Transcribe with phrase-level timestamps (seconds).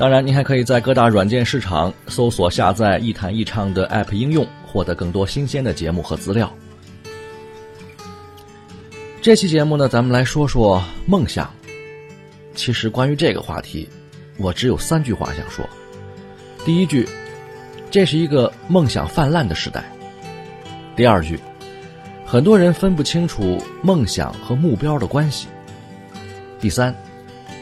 [0.00, 6.50] 当然，您还可以在各大软件市场搜索下载“一弹一唱”的 App 应用，获得更多新鲜的节目和资料。
[9.20, 11.52] 这期节目呢，咱们来说说梦想。
[12.54, 13.86] 其实关于这个话题，
[14.38, 15.68] 我只有三句话想说。
[16.64, 17.06] 第一句，
[17.90, 19.84] 这是一个梦想泛滥的时代。
[20.96, 21.38] 第二句，
[22.24, 25.46] 很多人分不清楚梦想和目标的关系。
[26.58, 26.94] 第三，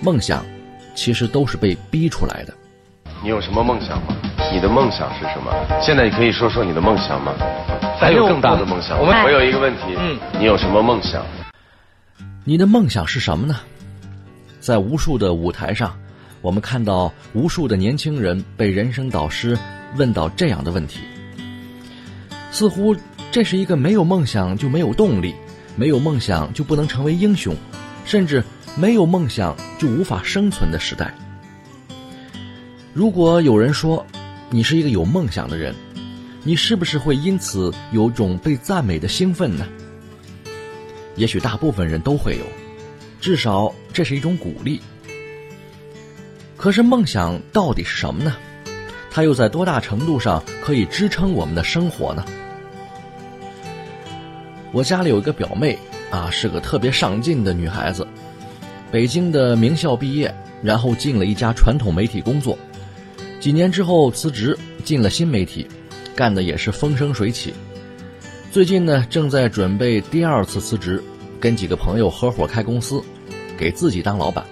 [0.00, 0.46] 梦想
[0.98, 2.52] 其实都是被逼出来的。
[3.22, 4.16] 你有什么梦想吗？
[4.52, 5.54] 你的梦想是什么？
[5.80, 7.32] 现在你可以说说你的梦想吗？
[8.00, 8.98] 还有更大的梦想。
[8.98, 11.24] 我们我有一个问题，嗯，你有什么梦想？
[12.42, 13.60] 你的梦想是什么呢？
[14.58, 15.96] 在无数的舞台上。
[16.40, 19.56] 我们看到无数的年轻人被人生导师
[19.96, 21.00] 问到这样的问题，
[22.50, 22.96] 似乎
[23.30, 25.34] 这是一个没有梦想就没有动力，
[25.76, 27.54] 没有梦想就不能成为英雄，
[28.04, 28.42] 甚至
[28.78, 31.12] 没有梦想就无法生存的时代。
[32.94, 34.06] 如果有人说
[34.50, 35.74] 你是一个有梦想的人，
[36.44, 39.66] 你是不是会因此有种被赞美的兴奋呢？
[41.16, 42.44] 也许大部分人都会有，
[43.20, 44.80] 至少这是一种鼓励。
[46.56, 48.36] 可是梦想到底是什么呢？
[49.10, 52.24] 它又在多大程度上可以支撑我们的生活呢？
[54.70, 55.76] 我家里有一个表妹
[56.12, 58.06] 啊，是个特别上进的女孩子，
[58.90, 62.58] 北京的名校毕业，然后进了一家传统媒体工作，
[63.38, 65.66] 几年之后辞职进了新媒体，
[66.16, 67.52] 干的也是风生水起。
[68.50, 71.02] 最近呢，正在准备第二次辞职，
[71.38, 73.02] 跟几个朋友合伙开公司，
[73.58, 74.42] 给自己当老板。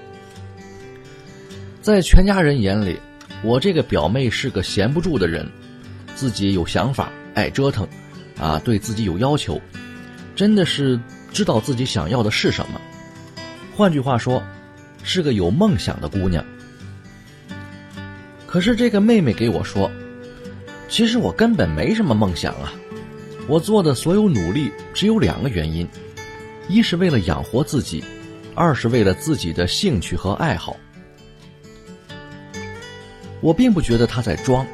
[1.80, 2.98] 在全家人眼里，
[3.42, 5.48] 我这个表妹是个闲不住的人，
[6.14, 7.88] 自己有想法，爱折腾，
[8.38, 9.58] 啊，对自己有要求，
[10.34, 11.00] 真的是
[11.32, 12.78] 知道自己想要的是什么。
[13.76, 14.42] 换句话说，
[15.02, 16.42] 是个有梦想的姑娘。
[18.46, 19.90] 可是这个妹妹给我说，
[20.88, 22.72] 其实我根本没什么梦想啊，
[23.46, 25.86] 我做的所有努力只有两个原因，
[26.70, 28.02] 一是为了养活自己，
[28.54, 30.74] 二是为了自己的兴趣和爱好。
[33.42, 34.66] 我并不觉得他在装，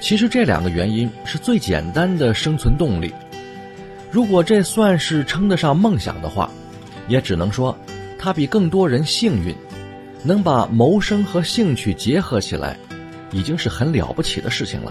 [0.00, 3.12] 其实这两个原因是最简单的生存动力。
[4.08, 6.48] 如果这算是称得上梦想的话，
[7.08, 7.76] 也只能说
[8.24, 9.54] 他比更多人幸运，
[10.22, 12.74] 能把谋生和兴趣结合起来，
[13.32, 14.90] 已经是很了不起的事情了。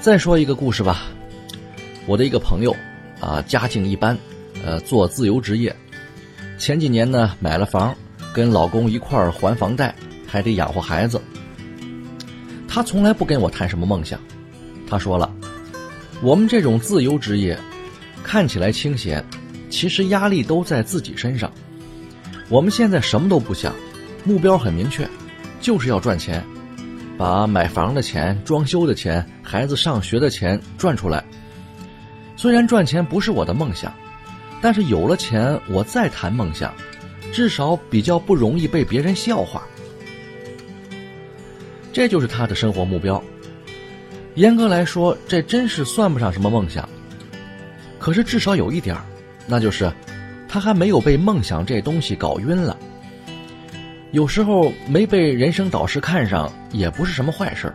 [0.00, 1.02] 再说一个故事吧，
[2.06, 2.74] 我的一个朋友，
[3.20, 4.16] 啊，家境一般，
[4.64, 5.76] 呃，做自由职业，
[6.56, 7.94] 前几年呢买了房。
[8.32, 9.94] 跟老公一块儿还房贷，
[10.26, 11.20] 还得养活孩子。
[12.66, 14.18] 他从来不跟我谈什么梦想。
[14.88, 15.30] 他说了，
[16.22, 17.58] 我们这种自由职业，
[18.22, 19.22] 看起来清闲，
[19.74, 21.50] 其实压力都在自己身上。
[22.48, 23.74] 我们现在什么都不想，
[24.22, 25.08] 目标很明确，
[25.60, 26.44] 就是要赚钱，
[27.18, 31.24] 把买房的钱、装修的钱、孩子上学的钱赚出来。
[32.36, 33.92] 虽然赚钱不是我的梦想，
[34.62, 36.72] 但是有了钱，我再谈梦想。
[37.32, 39.66] 至少比较不容易被别人笑话，
[41.92, 43.20] 这就是他的生活目标。
[44.36, 46.88] 严格来说，这真是算不上什么梦想。
[47.98, 49.04] 可是至少有一点儿
[49.46, 49.92] 那就是
[50.48, 52.76] 他还没有被梦想这东西搞晕了。
[54.12, 57.74] 有时候没被人生导师看上，也不是什么坏事儿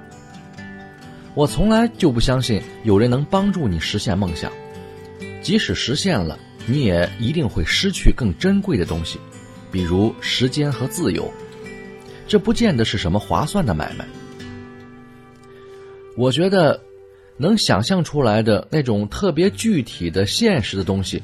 [1.36, 4.52] 我从来就不相信有人能帮助你实现梦想，
[5.42, 9.20] 即使实现了，你也一定会失去更珍贵的东西。
[9.72, 11.32] 比如时间和自由，
[12.28, 14.06] 这不见得是什么划算的买卖。
[16.18, 16.82] 我觉得，
[17.38, 21.22] 能想象出来的那种特别具体的现实的东西，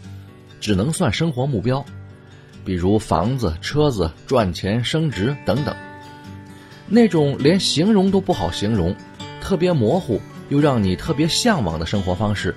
[0.60, 1.86] 只能算生活目标，
[2.64, 5.76] 比如房子、车子、赚钱、升职等等，
[6.88, 8.96] 那种连形容都不好形容，
[9.42, 12.56] 特别模糊又让你特别向往的生活方式，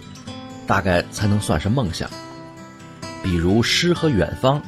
[0.67, 2.09] 大概才能算是梦想。
[3.23, 4.63] 比如诗和远方，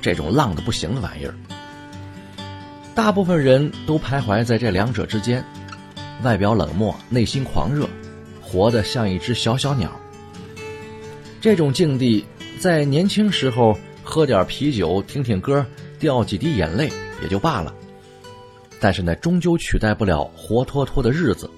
[0.00, 1.34] 这种浪的不行的玩意儿。
[2.94, 5.44] 大部分人都徘徊在这两者之间，
[6.22, 7.88] 外表冷漠，内心狂热，
[8.40, 9.90] 活得像一只小小鸟。
[11.40, 12.24] 这种境地，
[12.58, 15.64] 在年轻时候喝点啤酒，听听歌，
[16.00, 16.90] 掉几滴眼泪
[17.22, 17.72] 也就罢了。
[18.80, 21.48] 但是呢，终究取代不了活脱脱的日子。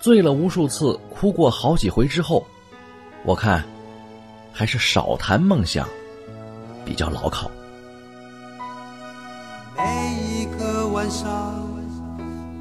[0.00, 2.46] 醉了无数次，哭过好几回之后，
[3.24, 3.64] 我看，
[4.52, 5.88] 还是少谈梦想，
[6.84, 7.50] 比较牢靠。
[9.76, 9.82] 每
[10.28, 11.68] 一个晚上，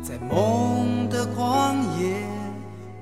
[0.01, 2.15] 在梦的旷野，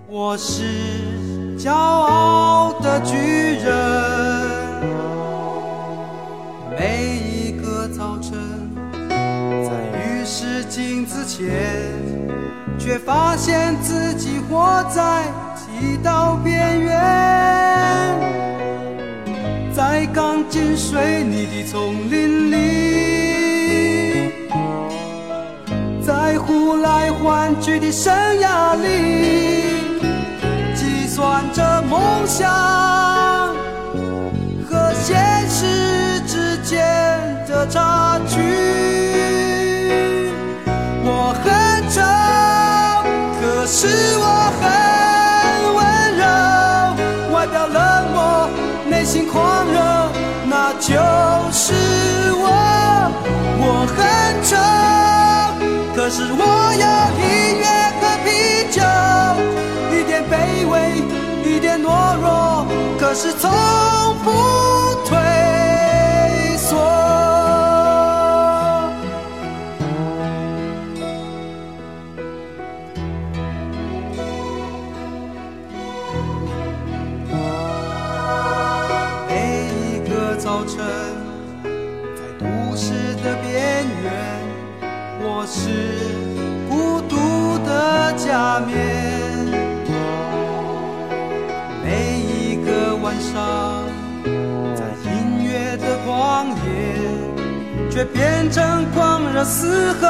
[0.08, 4.09] 我是骄傲的巨人。
[10.80, 11.92] 是镜子前，
[12.78, 15.26] 却发现自己活在
[15.58, 18.18] 剃刀边缘，
[19.74, 24.32] 在钢筋水泥的丛林里，
[26.02, 30.00] 在呼来唤去的生涯里，
[30.74, 32.50] 计算着梦想
[34.66, 36.88] 和现实之间
[37.50, 38.40] 的差距。
[43.82, 43.88] 是
[44.18, 44.26] 我
[44.60, 44.62] 很
[45.74, 45.80] 温
[46.20, 46.22] 柔，
[47.34, 47.80] 外表冷
[48.14, 48.50] 漠，
[48.90, 49.80] 内心狂热，
[50.50, 50.92] 那就
[51.54, 51.72] 是
[52.34, 52.44] 我。
[53.62, 53.98] 我很
[54.44, 54.52] 丑，
[55.96, 56.44] 可是我
[56.76, 56.86] 有
[57.24, 57.24] 音
[57.62, 57.66] 乐
[58.02, 58.28] 和啤
[58.70, 58.84] 酒，
[59.96, 60.34] 一点卑
[60.68, 60.76] 微，
[61.50, 61.88] 一点懦
[62.20, 62.66] 弱，
[63.00, 63.50] 可是从
[64.26, 64.30] 不
[83.80, 84.12] 演员，
[85.22, 85.70] 我是
[86.68, 87.16] 孤独
[87.66, 88.76] 的假面。
[91.82, 93.88] 每一个晚上，
[94.76, 95.10] 在音
[95.46, 96.68] 乐的旷野，
[97.90, 100.04] 却变成狂热嘶吼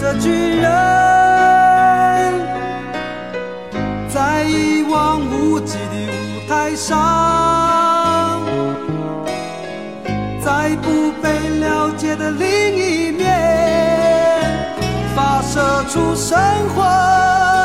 [0.00, 0.64] 的巨人，
[4.08, 8.42] 在一望无际的舞台上，
[10.44, 11.45] 在不被。
[11.60, 13.24] 了解的另一面，
[15.14, 16.38] 发射出神
[16.74, 17.55] 魂。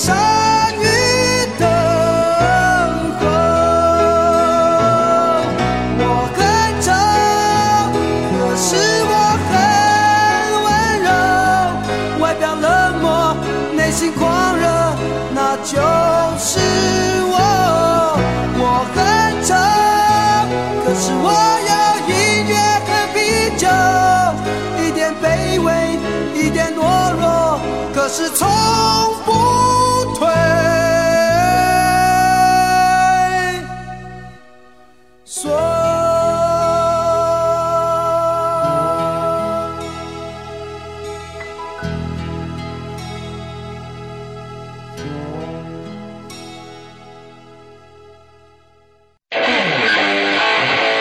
[0.00, 0.69] inside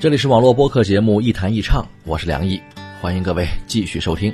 [0.00, 2.58] 这里是网络播客节目《一谈一唱》，我是梁毅，
[3.02, 4.32] 欢迎各位继续收听。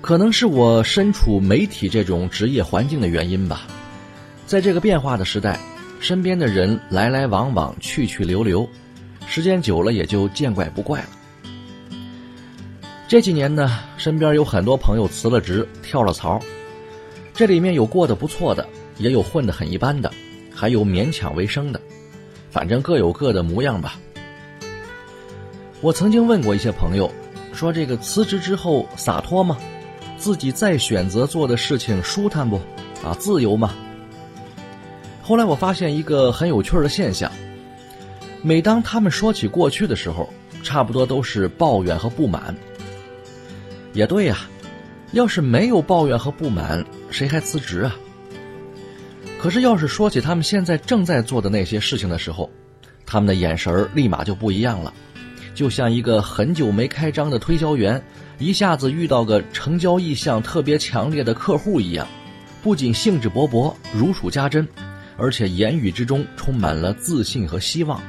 [0.00, 3.62] 可能是我身处媒体这种职业环境的原因吧，
[4.44, 5.56] 在这个变化的时代，
[6.00, 8.68] 身边的人来来往往，去去留留，
[9.24, 11.08] 时间久了也就见怪不怪了。
[13.06, 16.40] 这几年呢，身边有很多朋友辞了职，跳了槽，
[17.34, 20.10] 这里面有过得不错的，也有混得很一般的，
[20.52, 21.80] 还有勉强为生的，
[22.54, 23.98] 反正各有各的模样吧。
[25.80, 27.10] 我曾经问过一些朋友，
[27.52, 29.58] 说这个辞职之后洒脱吗？
[30.16, 32.60] 自己再选择做的事情舒坦不？
[33.02, 33.74] 啊，自由吗？
[35.20, 37.28] 后来我发现一个很有趣的现象，
[38.40, 40.32] 每当他们说起过去的时候，
[40.62, 42.54] 差不多都是抱怨和不满。
[43.94, 44.38] 也对呀，
[45.10, 47.96] 要是没有抱怨和不满，谁还辞职啊？
[49.44, 52.50] 可是要是说起他们现在正在做的那些事情的时候，
[53.04, 54.90] 他们的眼神儿立马就不一样了。
[55.54, 58.02] 就像一个很久没开张的推销员，
[58.38, 62.08] 一下子遇到个成交意向特别强烈的客户一样，
[62.62, 64.66] 不仅兴致勃勃、如数家珍，
[65.18, 68.00] 而且言语之中充满了自信和希望。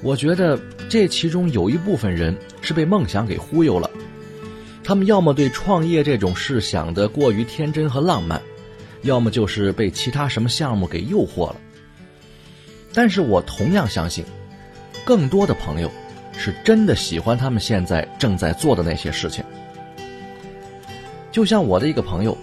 [0.00, 3.90] 我觉得这其中有一部分人是被梦想给忽悠了，
[4.82, 8.40] 他们要么对创业这种事想得过于天真和浪漫，
[9.02, 11.56] 要么就是被其他什么项目给诱惑了。
[12.92, 14.24] 但是我同样相信。
[15.02, 15.90] 更多的朋友，
[16.36, 19.42] 是真的喜欢他们现在正在做的那些事情。
[21.32, 22.36] 就像我的一个朋友，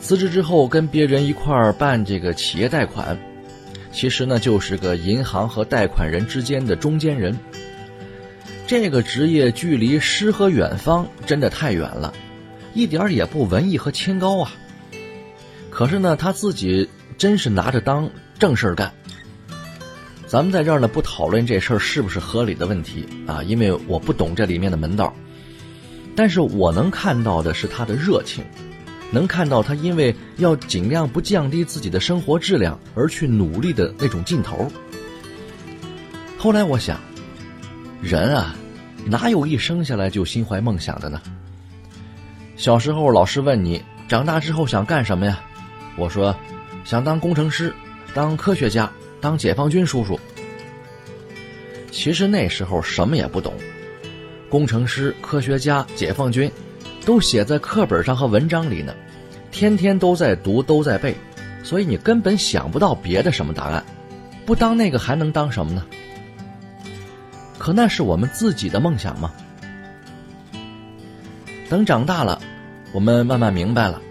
[0.00, 3.18] 辞职之后跟别人一块儿办这个企业贷款，
[3.90, 7.36] 其实呢就是个银行和贷款人之间的中间人。
[8.66, 12.12] 这个职业距离诗和远方真的太远了，
[12.74, 14.52] 一点也不文艺和清高啊。
[15.74, 16.88] 可是呢，他自己
[17.18, 18.92] 真是拿着当正事儿干。
[20.24, 25.12] 咱们在这儿呢，不讨论这事儿是不是合理的问题啊，因为我不懂这里面的门道。
[26.14, 28.44] 但是我能看到的是他的热情，
[29.10, 34.70] 能看到他因为要尽量不降低自己的生活质量而去努力的那种劲头。
[36.38, 37.00] 后来我想，
[38.00, 38.54] 人啊，
[39.04, 41.20] 哪有一生下来就心怀梦想的呢？
[42.56, 45.40] 小时候老师问你，长大之后想干什么呀？
[45.96, 46.34] 我说，
[46.84, 47.74] 想当工程师，
[48.14, 48.90] 当科学家。
[49.20, 50.20] 当解放军叔叔，
[51.90, 53.54] 其实那时候什么也不懂，
[54.50, 56.52] 工程师、科学家、解放军，
[57.06, 58.94] 都写在课本上和文章里呢，
[59.50, 61.16] 天天都在读，都在背，
[61.62, 63.82] 所以你根本想不到别的什么答案。
[64.44, 65.82] 不当那个还能当什么呢？
[67.56, 69.32] 可那是我们自己的梦想吗？
[71.70, 72.38] 等长大了，
[72.92, 74.02] 我们慢慢明白了，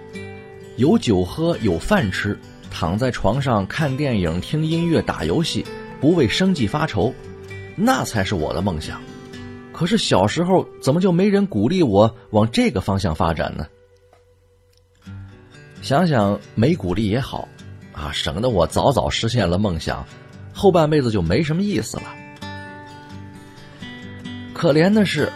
[0.77, 2.37] 有酒喝，有饭吃。
[2.69, 5.63] 躺在床上看电影、听音乐、打游戏，
[6.01, 7.13] 不为生计发愁，
[7.75, 8.99] 那才是我的梦想。
[9.71, 13.67] 可是小时候怎么就没人鼓励我往这个方向发展呢？
[15.83, 17.47] 想想没鼓励也好，
[17.91, 20.03] 啊，省得我早早实现了梦想，
[20.51, 22.03] 后半辈子就没什么意思了。
[24.51, 25.31] 可怜的是，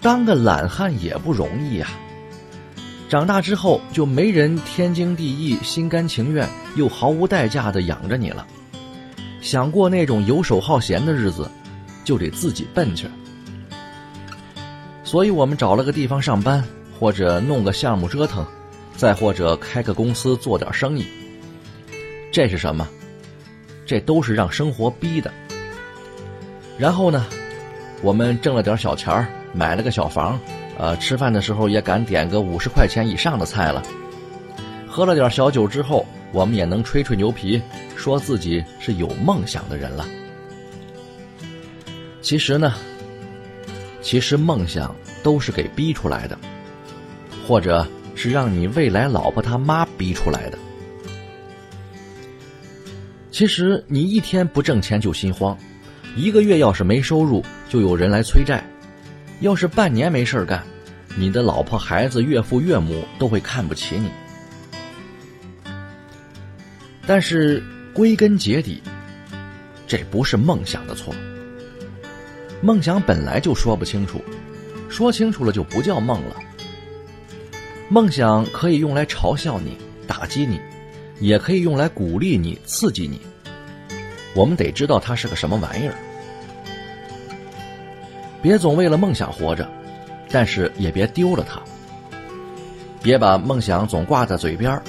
[0.00, 1.88] 当个懒汉也不容易呀。
[3.10, 8.46] 长大之后就没人天经地义、心甘情愿又毫无代价的养着你了。
[9.40, 11.50] 想过那种游手好闲的日子，
[12.04, 13.08] 就得自己奔去。
[15.02, 16.62] 所以我们找了个地方上班，
[17.00, 18.46] 或者弄个项目折腾，
[18.96, 21.04] 再或者开个公司做点生意。
[22.30, 22.88] 这是什么？
[23.84, 25.32] 这都是让生活逼的。
[26.78, 27.26] 然后呢，
[28.02, 30.38] 我们挣了点小钱儿，买了个小房。
[30.80, 33.82] 呃，吃饭的时候也敢点个五十块钱以上的菜了。
[34.88, 37.60] 喝了点小酒之后，我们也能吹吹牛皮，
[37.96, 40.08] 说自己是有梦想的人了。
[42.22, 42.72] 其实呢，
[44.00, 46.38] 其实梦想都是给逼出来的，
[47.46, 50.58] 或者是让你未来老婆他妈逼出来的。
[53.30, 55.54] 其实你一天不挣钱就心慌，
[56.16, 58.64] 一个月要是没收入，就有人来催债。
[59.40, 60.62] 要是半年没事干，
[61.16, 64.10] 你的老婆、孩子、岳父、岳母都会看不起你。
[67.06, 67.62] 但是
[67.94, 68.82] 归根结底，
[69.86, 71.14] 这不是梦想的错。
[72.60, 74.22] 梦想本来就说不清楚，
[74.90, 76.36] 说清楚了就不叫梦了。
[77.88, 80.60] 梦想可以用来嘲笑你、打击你，
[81.18, 83.20] 也可以用来鼓励你、刺激你。
[84.34, 85.94] 我们得知道它是个什么玩意儿。
[88.42, 89.68] 别总为了梦想活着，
[90.30, 91.60] 但是也别丢了它。
[93.02, 94.80] 别把梦想总挂在嘴边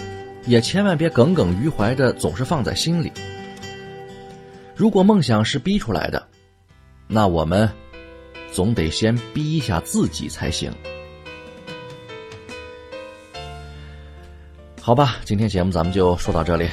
[0.46, 3.12] 也千万别耿耿于怀的总是放在心里。
[4.76, 6.28] 如果梦想是逼出来的，
[7.08, 7.70] 那我们
[8.52, 10.74] 总得先逼一下自己才行。
[14.82, 16.68] 好吧，今天节目咱们就说到这里。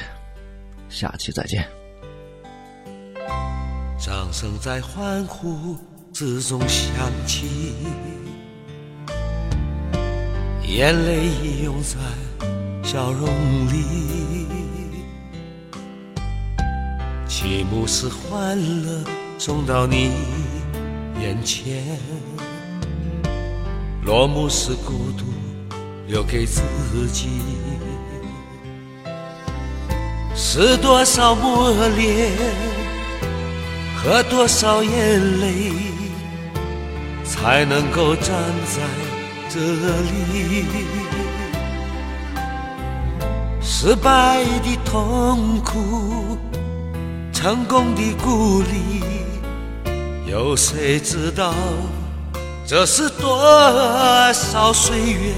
[0.89, 1.63] 下期再见。
[3.99, 5.77] 掌声在欢呼
[6.21, 7.73] 始终想起，
[10.67, 11.95] 眼泪已涌在
[12.83, 13.29] 笑容
[13.71, 14.45] 里，
[17.25, 19.01] 起幕是欢乐
[19.37, 20.11] 送到你
[21.21, 21.85] 眼前，
[24.03, 25.23] 落幕是孤独
[26.05, 26.61] 留给自
[27.13, 27.29] 己，
[30.35, 32.29] 是多少磨练。
[34.01, 35.71] 和多少眼泪，
[37.31, 38.33] 才能够站
[38.65, 38.81] 在
[39.47, 40.65] 这里？
[43.61, 46.39] 失败的痛苦，
[47.31, 49.03] 成功的鼓励，
[50.25, 51.53] 有谁知道？
[52.65, 53.39] 这是多
[54.33, 55.33] 少岁月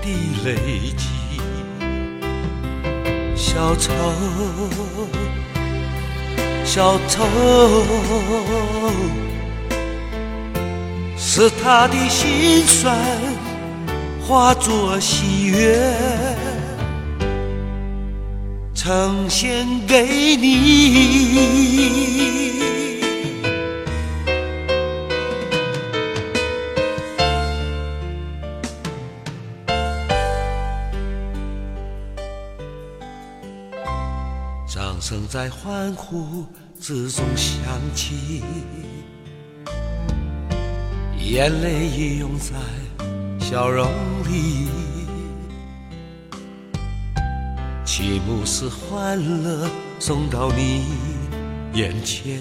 [0.00, 0.08] 的
[0.44, 1.08] 累积？
[3.34, 3.90] 小丑。
[6.64, 7.22] 小丑
[11.36, 12.96] 是他的心酸
[14.24, 15.92] 化作喜悦，
[18.72, 21.72] 呈现给你。
[34.68, 36.46] 掌声在欢呼
[36.80, 37.58] 之中响
[37.92, 38.44] 起，
[41.34, 42.54] 眼泪已涌在
[43.44, 43.88] 笑容
[44.22, 44.68] 里，
[47.84, 50.84] 起幕是欢乐送到你
[51.72, 52.40] 眼前，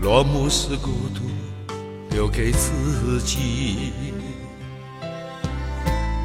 [0.00, 1.20] 落幕是孤独
[2.08, 3.92] 留给自己，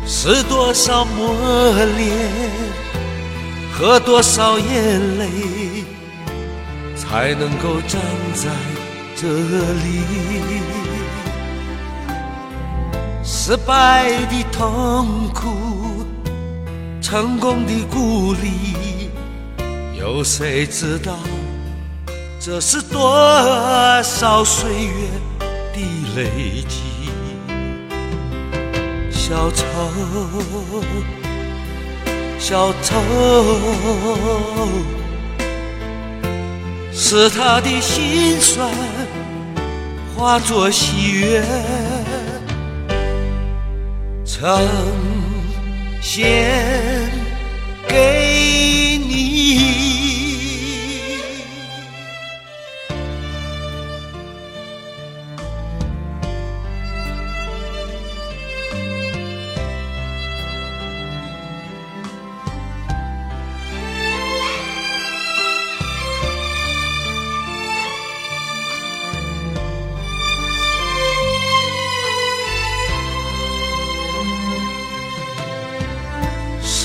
[0.05, 2.15] 是多少磨练。
[3.73, 5.27] 和多少眼泪，
[6.95, 8.01] 才能够站
[8.33, 8.49] 在
[9.19, 10.61] 这里？
[13.23, 16.05] 失败的痛苦，
[17.01, 19.09] 成功的鼓励，
[19.97, 21.17] 有谁知道？
[22.39, 23.11] 这是多
[24.03, 25.09] 少岁月
[25.41, 25.79] 的
[26.15, 27.09] 累积？
[29.09, 29.65] 小丑。
[32.39, 32.95] 小丑
[36.99, 38.67] 是他的心酸
[40.15, 41.43] 化作喜悦，
[44.25, 44.67] 呈
[46.01, 46.51] 现
[47.87, 49.86] 给你。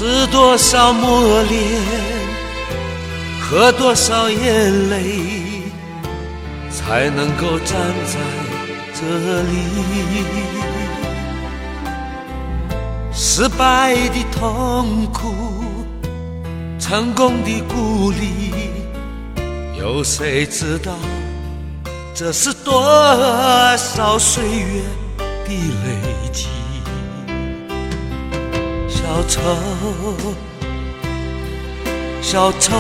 [0.05, 1.81] 是多少磨练，
[3.41, 5.63] 喝多少眼泪，
[6.73, 8.19] 才能够站在
[8.93, 9.53] 这里？
[13.13, 15.33] 失败的痛苦，
[16.81, 18.53] 成功的鼓励，
[19.79, 20.91] 有谁知道？
[22.13, 22.83] 这是多
[23.77, 24.83] 少岁月
[25.23, 26.49] 的累积？
[29.13, 29.41] 小丑，
[32.23, 32.73] 小丑，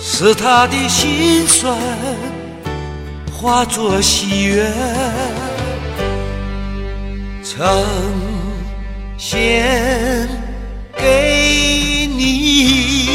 [0.00, 1.76] 是他的心酸
[3.30, 4.72] 化作喜悦，
[7.44, 7.84] 呈
[9.18, 10.26] 现
[10.96, 13.09] 给你。